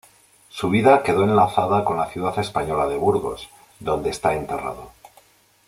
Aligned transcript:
Su 0.49 0.71
vida 0.71 1.03
quedó 1.03 1.25
enlazada 1.25 1.85
con 1.85 1.95
la 1.95 2.07
ciudad 2.09 2.39
española 2.39 2.87
de 2.87 2.97
Burgos, 2.97 3.49
donde 3.79 4.09
está 4.09 4.33
enterrado. 4.33 4.89